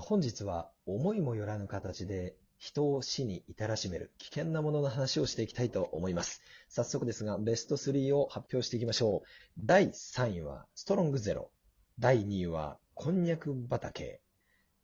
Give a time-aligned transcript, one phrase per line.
[0.00, 6.42] 本日は思いもよらぬ形で人を死に至らしめる危険なものの話をしていきたいと思います。
[6.68, 9.28] 早速ですが、ベスト3を発表していきましょう。
[9.58, 11.50] 第3位はストロングゼロ。
[11.98, 14.20] 第2位はこんにゃく畑。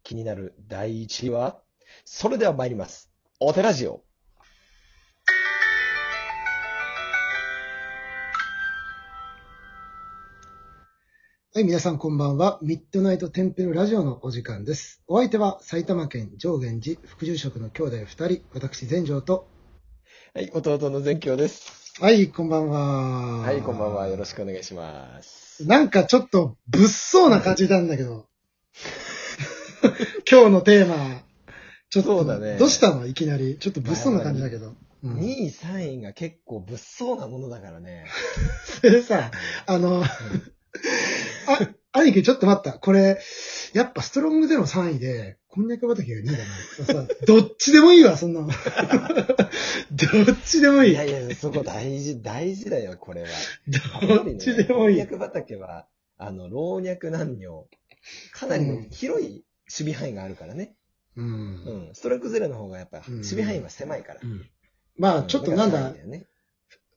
[0.03, 1.61] 気になる第1位は
[2.05, 3.11] それでは参ります。
[3.41, 4.05] お手ラジオ。
[11.57, 12.59] はい、皆さんこんばんは。
[12.63, 15.05] ミッドナイトテンペルラジオのお時間です。
[15.07, 19.47] お相手は埼玉県上元寺副住職の兄弟二人、私全城と。
[20.35, 21.95] はい、弟の全京です。
[22.01, 23.39] はい、こんばんは。
[23.43, 24.09] はい、こんばんは。
[24.09, 25.65] よろししくお願いします。
[25.65, 28.27] なんかちょっと物騒な感じなんだけど。
[30.29, 31.23] 今日のテーマ、
[31.89, 33.07] ちょっと、そうだねどうしたの？
[33.07, 33.59] いきなり。
[33.61, 34.75] ちょっと物騒な感じだけど。
[35.05, 38.07] うん、2位、3位が結構物騒なものだからね。
[38.65, 39.31] そ れでさ、
[39.67, 40.03] あの、
[41.47, 42.79] あ、兄貴ちょっと待った。
[42.79, 43.19] これ、
[43.73, 47.07] やっぱストロングゼロ3位で、こんにゃく畑が2位だな。
[47.07, 48.49] さ どっちでもいいわ、そんなの。
[49.93, 50.91] どっちでもいい。
[50.93, 53.29] いやいや、そこ大事、大事だよ、これは。
[53.69, 54.95] どっちでもいい。
[54.95, 55.87] こんにゃく畑は、
[56.19, 57.69] あの、老若男女、
[58.33, 60.75] かなりの広い守備範囲があるからね。
[61.17, 61.23] う。
[61.23, 61.95] うんん。
[61.95, 64.21] ストライクゼロの方がやっぱ、うん守備範囲は狭いから。
[64.23, 64.49] うん
[64.97, 66.27] まあ、ちょっとなんだね。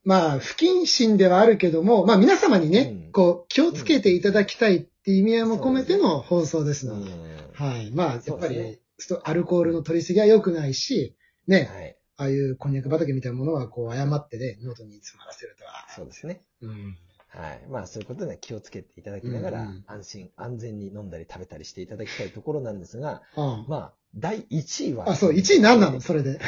[0.08, 7.12] まあ、不謹慎ではあるけども、まあ皆様にね、うんこう、気をつけていただきたいっていう意味合いも込めての放送ですので。
[7.12, 7.18] うん。
[7.54, 7.92] はい。
[7.92, 11.98] まあ、やっぱそうですねり、ストアルコールの取りすぎは良くないし、ね、はい。
[12.16, 15.72] ああいうこんにゃく畑みたいなものは、こう、誤ってね、喉に詰まらせるとは。
[15.94, 16.42] そうですね。
[16.62, 16.98] うん。
[17.28, 17.68] はい。
[17.70, 25.10] まあ、そういうことで気をつけていただきながら、うんうん安心、安全に飲んだり食べたりしていただきたいところなんですが、あまあ、第1位は。
[25.10, 26.00] あ、そう、1位何なの？
[26.00, 26.30] それで。
[26.30, 26.40] はい。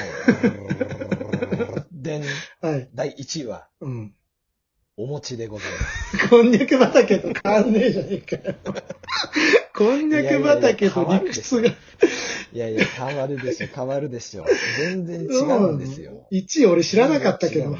[2.93, 4.15] 第1位は、うん。
[4.97, 5.77] お餅でございま
[6.19, 6.29] す。
[6.29, 8.55] こんにゃく畑と変わんねえじゃねえかよ。
[9.73, 11.69] こんにゃく畑と理屈が。
[11.69, 14.45] いやいや、変わるでしょ、変わるでしょ。
[14.77, 16.27] 全然違うんですよ。
[16.33, 17.77] 1位俺知らなかったけど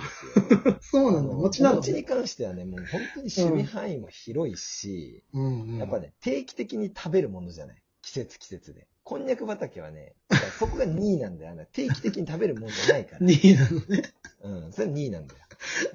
[0.80, 1.34] そうなんだ。
[1.34, 1.78] 餅なの？
[1.78, 5.78] 餅に関してはね、もう本当に守備範囲も広いし、うんうん。
[5.78, 7.82] やっぱね、定期的に食べるものじゃない。
[8.10, 8.88] 季節季節で。
[9.04, 10.14] こんにゃく畑はね、
[10.58, 11.52] そこが2位なんだよ。
[11.52, 13.20] あの定期的に食べるもんじゃないから。
[13.20, 14.14] 2位なのね。
[14.42, 15.42] うん、それ2位なんだよ。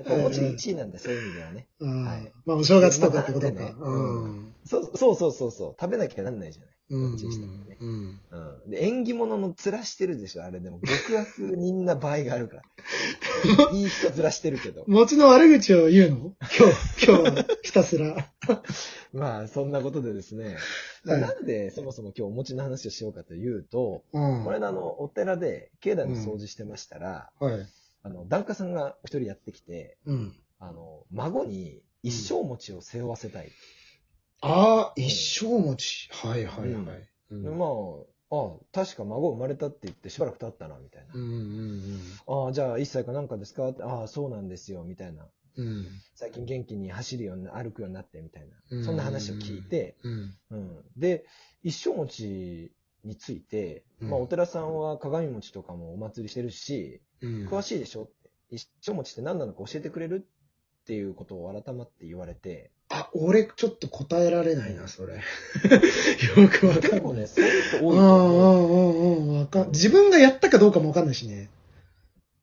[0.06, 1.66] お餅1位なんだよ、そういう意味ではね。
[1.80, 3.52] うんはいまあ、お正月とかってことか。
[3.52, 4.54] まあねうん。
[4.64, 6.73] そうそうそうそうそう、食べなきゃなんないじゃない。
[6.90, 7.76] うんどっちにしてもね。
[7.80, 8.20] うん。
[8.30, 8.70] うん。
[8.70, 10.80] で、縁起物の面してるでしょ、あれでも。
[10.80, 12.62] 極悪人な場合があるから。
[13.72, 14.84] いい人面してるけど。
[14.86, 16.16] 餅の悪口を言うの？
[16.16, 18.30] 今日、今日はひたすら。
[19.12, 20.56] まあ、そんなことでですね。
[21.04, 24.44] はいなんでそもそも今日お餅の話をしようかというと、うん。
[24.44, 27.66] これあの、お寺で境内の掃除してましたら、はい。
[28.02, 30.36] あの、檀家さんが一人やってきて、うん。
[30.58, 33.50] あの、孫に一生餅を背負わせたい。
[34.46, 35.10] ああ、一
[35.40, 36.08] 生餅。
[36.12, 37.08] はいはいはい。
[37.30, 37.68] うんでまあ、
[38.36, 41.14] あ確か孫生まれたって言ってしばらく経ったな、みたいな。
[41.14, 41.82] うんうん
[42.26, 45.26] ああ、じゃあ1歳かなんかですかってああ、そうなんですよ、みたいな。
[45.56, 45.66] うん。
[45.66, 45.86] うん。
[46.14, 48.86] 最近元気に走るようにな、歩くようになって、みたいうんな。
[48.86, 50.36] そんな話を聞いて、うん。
[50.50, 50.84] うん。
[50.96, 51.24] で、
[51.62, 52.70] 一生餅
[53.04, 57.48] について、うんまあ、お寺さんは鏡餅とかもお祭りしてるし、うん。
[57.48, 58.12] 詳しいでしょって。
[58.50, 60.26] 一生餅って何なのか教えてくれるって
[60.92, 65.14] いうことを改まって言われて、あ、俺ちょっと答えられないな、それ。
[65.16, 65.20] よ
[66.48, 67.14] くわかんない。
[67.14, 67.94] ね、そういう人多
[69.34, 69.38] い。
[69.38, 71.48] わかん自分がやったかどうかもわかんないしね。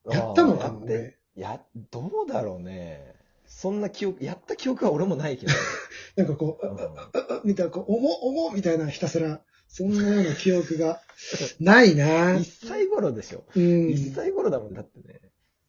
[0.09, 3.15] やったのかって、や、どうだろうね。
[3.45, 5.53] そんな記憶、やった記憶は俺もないけど。
[6.15, 11.01] なんかこう、うんあああみたいな、こう、おも、おもみたいなひたすら、そんなような記憶が
[11.59, 13.43] ないな 1歳頃でしょ。
[13.55, 13.63] うん。
[13.89, 15.19] 1歳頃だもんだってね。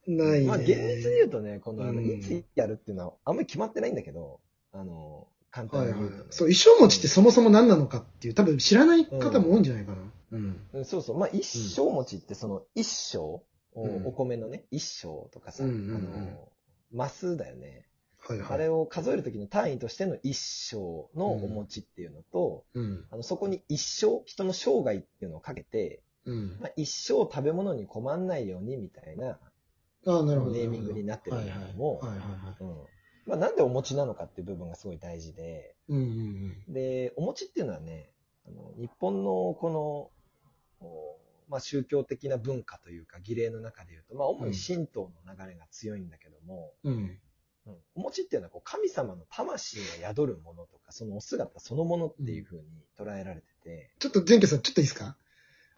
[0.07, 0.47] ないね。
[0.47, 4.39] まあ厳密に言うとね、このあの、うんいつやるっていうのはあんまり決まってないんだけど、
[4.71, 6.31] あの、簡単はいはいに言うとね。。
[6.31, 9.97] そう、一生餅ってそもそも何なのかっていう、多分知らない方も多いんじゃないかな。
[10.31, 10.61] うん。
[10.73, 11.17] うんそうそう。
[11.17, 13.43] まあ、一生餅ってその一生、お
[13.75, 16.49] うんお米のね、一生とかさ、うんうんうんあの、
[16.91, 17.85] マスだよね。
[18.17, 18.47] はいはい。
[18.51, 20.77] あれを数えるときの単位としての一生
[21.17, 23.05] のお餅っていうのと、うん。
[23.11, 26.57] あのそこに一生、人の生涯っていうのをかけて、うん。
[26.61, 29.37] まあ、一生食べ物に困んないようにみたいな
[30.05, 30.53] ああ、なるほど。
[30.53, 32.19] ネーミングになってるんだけども、はいはい。
[32.19, 32.55] はいはいはい。
[32.59, 32.83] うん
[33.25, 38.11] まあ、なんでお餅なのかっていう部分がすごい大事で、うんうんで、お餅っていうのはね、
[38.45, 40.11] あの日本のこ
[40.81, 41.17] の、お
[41.47, 46.93] まあ、宗教的な文化というか儀礼の中でいうと、まあ、主に神道の流れが強いんだけども、うん。
[46.93, 46.99] うん。
[46.99, 47.13] うん
[47.95, 52.65] お餅っていうのはこう神様の魂が宿るものとか、そのお姿そのものっていうふうに
[52.99, 55.05] 捉えられてて、ちょっと、前家さん、ちょっといいですか？
[55.05, 55.22] はい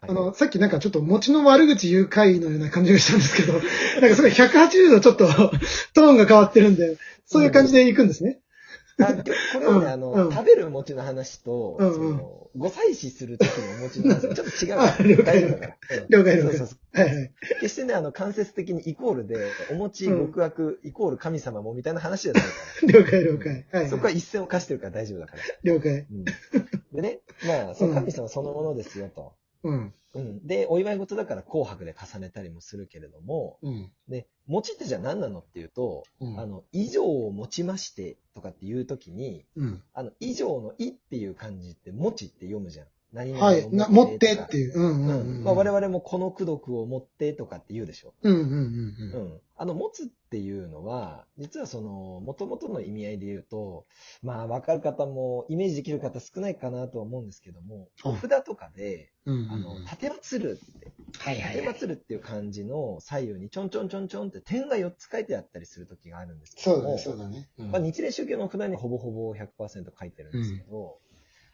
[0.00, 3.54] あの、さっきなんかちょっと餅の悪口言う回のような感じがしたんですけど、
[4.00, 5.26] なんかそれ180度ちょっと
[5.94, 8.40] トーンが変わってるんで、そういう感じで行くんですね。
[8.98, 15.76] あでこれはね、 あの、うん食べる餅の話と、うんうんその、ご祭祀する時のお餅の話、ちょっと違う大丈夫だから。
[15.98, 17.00] うん了解了解そうそうそう。
[17.00, 17.32] はいはい。
[17.60, 19.36] 決してね、あの、間接的にイコールで、
[19.70, 22.48] お餅、極悪、イコール神様もみたいな話じゃないか
[22.84, 23.48] 了解了解。
[23.48, 23.80] はいら。
[23.80, 23.90] はい。
[23.90, 25.42] そこは一線を課してるから大丈夫だから。
[25.62, 26.06] 了解。
[26.10, 26.24] うん、
[26.94, 29.34] でね、まあ、そう神様そのものですよと。
[29.66, 29.94] うん。
[30.14, 30.46] うん。
[30.46, 33.92] で、お祝い事だから紅白で重ねたりもするけれども、うん。
[34.08, 39.82] で、餅ってじゃあ何なのっていうと、うんあの、以上を持ちましてとかっていうときに、うん。
[39.92, 42.86] あの、以上のいっていう漢字って、持ちって読むじゃん。
[43.12, 43.70] 何々をはい。
[43.70, 44.78] な持ってっていう。
[44.78, 45.44] うんうんううんん。
[45.44, 48.14] まあ、我々もこの功徳を持ってとかって言うでしょ。
[48.22, 49.26] うんうんうんううん。
[49.28, 49.40] ん。
[49.56, 53.86] あの、持つっていうのは、実はその、元々の意味合いで言うと、
[54.22, 61.52] まあ、わかる方も、イメージできる方少ないかなとは思うんですけども、うんお札とかで、うんうんあの、立てまつるって、はいはいはい。
[61.52, 67.48] 立てまつるっていう漢字の左右にちょんちょんちょんちょんって点が4つ書いてあったりする時があるんですけども、そうだね、そうだね。
[67.58, 70.98] うんまあ、日蓮宗教の札にほぼほぼ100%書いてるんですけど、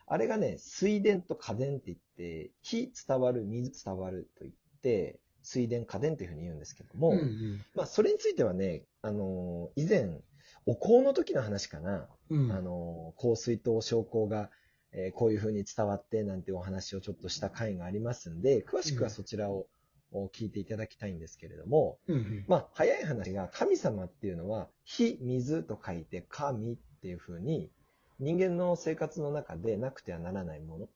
[0.07, 7.65] あれがね、水田と家電って言って、火伝わる、水伝わると言って、水田家電というふうに言うんですけども、うんうん。
[7.75, 10.21] まあ、それについてはね、あのー以前、
[10.67, 12.53] お香の時の話かな、うん。
[12.53, 14.51] あのー香水と証香が、
[14.93, 19.67] えーこういうふうに伝わってなんてお話をちょっとした回がありますんで、詳しくはそちらを、
[20.15, 22.45] お聞いていただきたいんですけれども、うんうん。
[22.47, 27.71] まあ、早い話が、神様っていうのは、火、水と書いて、神っていうふうに、
[28.21, 30.89] 人間の生活の中でなくてはならないもの、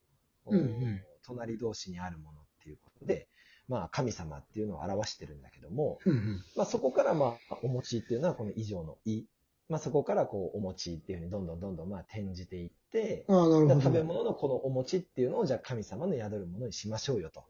[0.47, 1.01] うんうん。
[1.23, 3.27] 隣同士にあるものっていうことで、
[3.67, 6.43] まあ、神様っていうのを表してるんだけども、うんうん。
[6.55, 9.23] まあ、そこから、まあ、お餅っていうのは、この以上のい、
[9.67, 13.67] まあ、そこから、こう、お餅っていうふうにどんどんどんどん、まあ、転じていって、ああ、なるほど。
[13.67, 17.43] じゃあ食べ物のこのお餅っていうのを、じゃあ神様の宿るものにしましょうよと。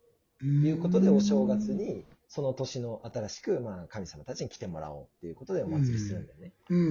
[0.44, 6.54] いうことで、お正月に、その年の新しく、まあ、神様たちに来てもらおうっていうことでお祭りするんだよね。
[6.70, 6.90] うんうんう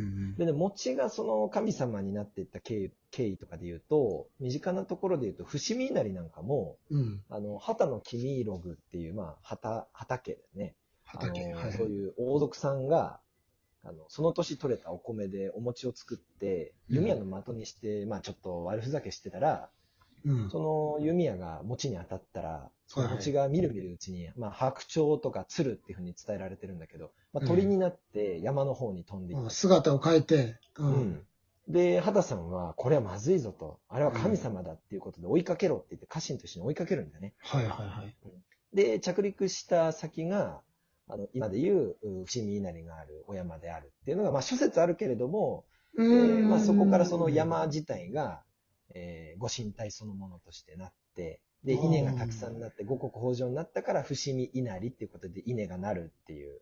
[0.00, 7.00] んでね、餅がその神様になっていった経緯経緯とかで言うと、身近なところで言うと、伏見稲荷なんかも、うん。
[7.00, 7.22] うん。
[7.28, 10.74] あの、畑の君ログっていう、まあ、畑、畑でね、
[11.04, 11.52] 畑。
[11.52, 11.72] はい。
[11.72, 13.20] そういう王族さんが、
[13.84, 19.70] あの、その年取れたお米でお餅を作って、うん弓矢の的にして、まあちょっと悪ふざけしてたら、
[20.24, 20.50] うん。
[20.50, 29.50] その弓矢が餅に当たったら、その餅がみるみるうちに、まあ白鳥とか鶴っていうふうに伝えられてるんだけど、まあ鳥になって山の方に飛んでいっあた。
[29.50, 30.58] 姿を変えて。
[30.76, 30.90] うう。
[30.90, 31.26] ん。
[31.68, 37.34] で、畑さんは、これはまずいぞと、あれは神様だっていうことで追いかけろって言って家臣と一緒に追いかけるんだよね。
[37.40, 38.16] はいはいはい。
[38.72, 40.62] で、着陸した先が、
[41.08, 45.66] あの、今でいう、う伏見稲荷があるお山であるっていうのが、まあ諸説あるけれども、
[45.98, 48.42] えーまあそこからその山自体が、
[48.94, 51.92] えーご神体そのものとしてなって、で、うん。
[51.92, 56.60] 稲がたくさんなって、五穀豊穣になったから、伏見稲荷っていうことで稲がなるっていう、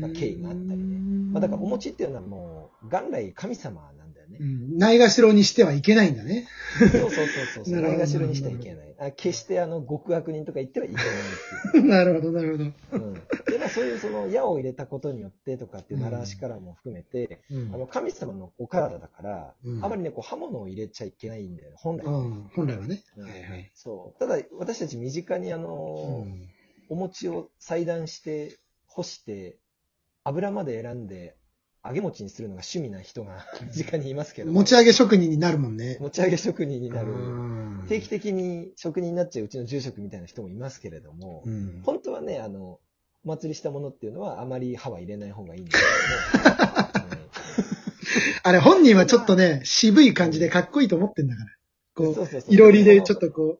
[0.00, 0.98] まあ経緯があったりね。
[1.32, 4.03] まあだからお餅っていうのはもう、元来神様な
[4.34, 4.44] ねう。
[4.44, 4.78] ん。
[4.78, 6.46] ないがしろにしてはいけないんだね。
[6.78, 7.74] そうそうそうそう。
[7.80, 8.94] ないがしろにしてはいけない。
[8.98, 11.06] あ決してあの、極悪人とか言ってはいけないっ
[11.72, 11.84] ていう。
[11.88, 12.64] なるほど、なるほど。
[12.64, 13.20] うん、で、
[13.58, 22.06] まあそういうその矢を入れたことによってとかっていう習わしからも含めて、うんあの神様のお体だから、うんあまりね、こう刃物を入れちゃいけないんだよね、本来。
[22.06, 23.02] うん本来はね。
[23.16, 23.70] うんはいはい。
[23.74, 24.18] そう。
[24.18, 26.48] ただ、私たち身近にあの、うん
[26.88, 29.56] お餅を裁断して、干して、
[30.22, 31.36] 油まで選んで、
[31.86, 35.98] 揚げ餅にするのが趣味な人が身近にいますけど、持ち上げ職人になるもんね。
[36.00, 37.12] 持ち上げ職人になる。
[37.12, 37.84] うん。
[37.88, 41.82] 定期的に職人になっちゃううちの住職みたいな人もいますけれども、うん。
[41.84, 42.80] 本当はね、あの、
[43.24, 45.70] お祭りしたものっていうのはあまり歯は入れない方がいいんで。
[45.72, 45.82] す
[46.32, 46.44] けど
[48.44, 51.50] あれ、本人はちょっとね、渋い感じでかっこいいと思ってんだから。
[51.94, 52.54] こう、そうそうそう。
[52.54, 53.58] いろりでちょっとこ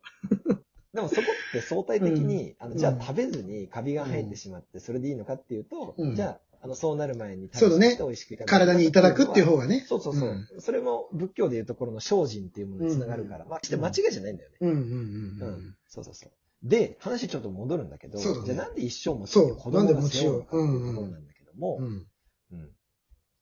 [0.95, 3.03] でもそこって相対的に、あの、じゃうん。
[3.03, 6.15] あ食べずにカビが生えてしまって、それでいいのかっていうと、うん。
[6.15, 9.85] じゃあ、あの、そうなる前に食べて美味しくいたう、だく体にいただくっていう方がね。
[9.87, 10.29] そうそうそう。
[10.31, 14.57] うんそれも仏教でいうところの精進っていうものにつながるから、まあ、決して間違いじゃないんだよね。
[14.61, 15.77] うんうんううんん。
[15.89, 16.33] そうそうそう。
[16.63, 22.07] で、話ちょっと戻るんだけど、じゃあなんで一生持ちそう子供がなん負うのかっていうところなんだけども、うん。
[22.53, 22.71] うん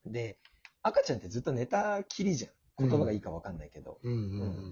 [0.05, 0.37] で、
[0.83, 2.51] 赤ちゃんってずっと寝たきりじゃん。
[2.79, 4.01] 言葉がいいかわかんないけど。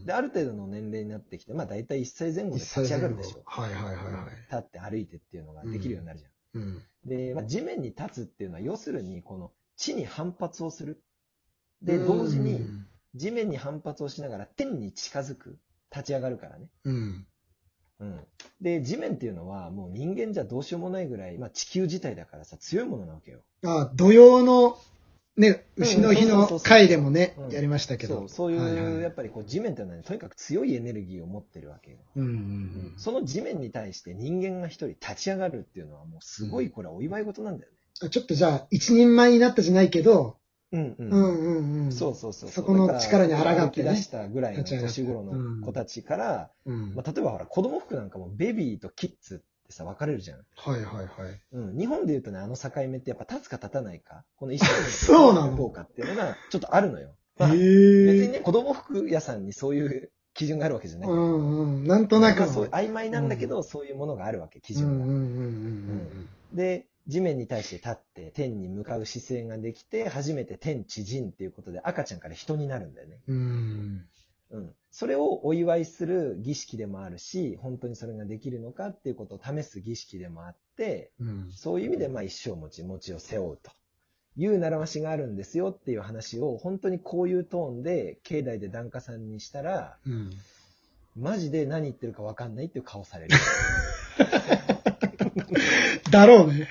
[0.04, 3.42] で、ある程度の年齢になってきて、まあ大体1歳前後で立ち上がるでしょ。
[3.44, 4.30] はいはいはいはい。
[4.50, 6.30] 立って歩いてっていうのができるようになるじゃん。
[6.54, 6.82] うん。
[7.04, 11.02] で、まあ、地面に立つっていうのは、要するに、この地に反発をする。
[11.82, 12.66] で、うん同時に、
[13.14, 15.58] 地面に反発をしながら天に近づく。
[15.90, 16.68] 立ち上がるからね。
[16.84, 17.26] うん。
[17.98, 18.20] うん。
[18.60, 23.40] で、地面っていうのは、もう人間じゃどうしようもないぐらい、まあ地球自体だからさ、強いものなわけよ。
[23.64, 24.78] あ、土曜の、
[25.36, 28.18] ね、うん牛の日の回でもねう、んやりましたけど。
[28.18, 31.98] そう、そういう、やっぱりこう地面っていうのはね、とにかく強いエネルギーを持ってるわけよ。
[32.16, 37.78] うんうんその地面に対して人間が一人立ち上がるっていうのはもうすごいこれはお祝い事なんだよね。
[38.02, 38.10] うん。
[38.10, 40.36] ちょっとじゃあ、一人前になったじゃないけど、
[40.72, 40.96] うんう。
[40.98, 41.92] うんんうんうん。
[41.92, 42.50] そうそうそう。
[42.50, 46.94] そこの力に抗ってね出したぐらいの年頃の子たちから、うん。
[46.94, 50.38] まあ、例えばほら、子供服なんかもベビーとキッズってさ、分かれるじゃん。
[50.56, 51.40] はいはいはい。
[51.52, 51.78] うん。
[51.78, 55.56] 日本で言うとね、あの境目ってやっぱ立つか立たないか、この一緒にそうなの？
[55.56, 57.14] どうかっていうのがちょっとあるのよ。
[57.38, 58.26] まあへ別え。
[58.26, 61.08] にね、子供服屋さんにそういう 基準があるわけじゃない。
[61.08, 61.84] うんうん。
[61.86, 62.46] なんとなくの。
[62.46, 65.04] まあそう曖昧なんだけど、そういうものがあるわけ、基準が。
[65.04, 73.18] うんうんうんうんで、地面に対して立って天に向かう姿勢ができて、初めて天地人っていうことで赤ちゃんから人になるんだよね。
[73.28, 73.36] うん。
[73.36, 73.42] うん。
[73.42, 74.04] うん。
[74.92, 81.50] それをお祝いする儀式でもあるし、本当にそれができるのかっていうことを試す儀式でもあって、うん。
[81.52, 83.70] そういう意味でまあ一生持ち、餅を背負うと
[84.36, 90.30] いう習わしがあるんですよっていう話を本当にこういうトーンで境内で檀家さんにしたら、うん。
[91.16, 93.36] マジで何言ってるか分かんないっていう顔される。
[96.10, 96.68] だろうね。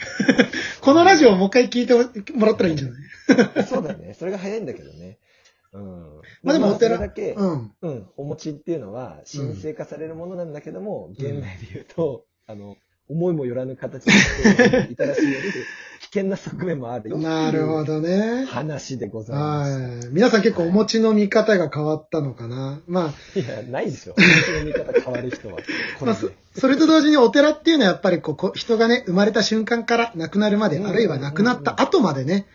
[0.81, 1.93] このラジオをもう一回聞いて
[2.33, 3.63] もらったらいいんじゃない？
[3.67, 4.13] そうだね。
[4.13, 5.17] それが早いんだけどね。
[5.73, 6.21] うん。
[6.43, 7.71] まあでもお寺それだけ、うん。
[7.81, 11.41] うん、お餅っていうのは神聖化されるものなんだけども、現代で
[11.73, 12.77] 言うと、あの、
[13.09, 14.11] 思いもよらぬ形で
[14.91, 15.41] いたらしめる
[16.01, 17.17] 危険な側面もあるよ。
[17.17, 17.99] なるほど。
[17.99, 18.45] どね。
[18.45, 19.71] 話でございます。
[19.71, 20.13] はい。
[20.13, 22.81] 皆さん結構お餅の見方が変わったのかな？
[22.87, 24.13] まあ、いや、ないでしょ。
[24.13, 25.57] 話の見方変わる人は。
[26.01, 32.45] まあ、でそそれと同時にお寺っていうのはやっぱりこうこう、人がね、生まれた瞬間から亡くなるまで、うんあるいは亡くなった後までね、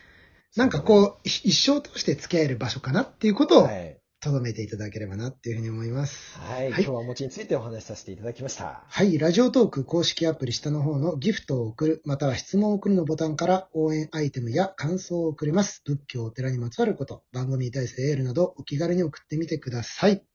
[0.55, 3.99] なんかこう、一生通して付き合える場所かなっていうことをはい。
[4.21, 6.39] とどめていただければなっていうふうに思います。
[6.39, 6.69] はい。
[6.69, 8.83] 今日はお餅についてお話しさせていただきました。
[8.87, 9.19] はい。
[9.19, 15.83] ラジオトーク公式アプリ下の方のギフトを送る、または質問を送るのボタンから応援アイテムや感想を送れます。
[15.85, 20.25] 仏教、お寺にまつわること、番組に対するエールなどお気軽に送ってみてください。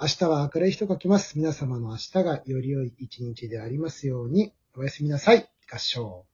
[0.00, 1.38] 明日は明るい日と書きます。
[1.38, 4.52] 皆様の明日がより良い一日でありますように。
[4.74, 5.48] おやすみなさい。
[5.70, 6.26] 合唱。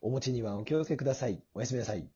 [0.00, 1.40] お餅にはお気をつけください。
[1.54, 2.15] おやすみなさい。